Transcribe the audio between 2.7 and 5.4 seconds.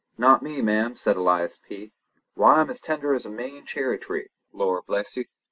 as tender as a Maine cherry tree. Lor, bless ye.